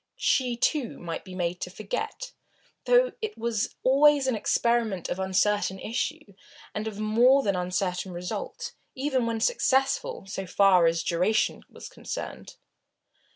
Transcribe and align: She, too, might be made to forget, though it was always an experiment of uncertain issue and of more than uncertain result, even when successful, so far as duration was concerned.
She, 0.17 0.57
too, 0.57 0.97
might 0.97 1.23
be 1.23 1.35
made 1.35 1.61
to 1.61 1.69
forget, 1.69 2.31
though 2.85 3.11
it 3.21 3.37
was 3.37 3.75
always 3.83 4.25
an 4.25 4.35
experiment 4.35 5.09
of 5.09 5.19
uncertain 5.19 5.77
issue 5.77 6.33
and 6.73 6.87
of 6.87 6.99
more 6.99 7.43
than 7.43 7.55
uncertain 7.55 8.11
result, 8.11 8.73
even 8.95 9.27
when 9.27 9.39
successful, 9.39 10.25
so 10.25 10.47
far 10.47 10.87
as 10.87 11.03
duration 11.03 11.61
was 11.69 11.87
concerned. 11.87 12.55